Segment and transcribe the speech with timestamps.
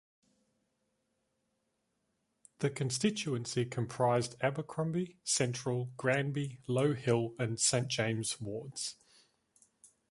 [2.57, 8.95] The constituency comprised Abercromby, Central, Granby, Low Hill, and Saint James wards.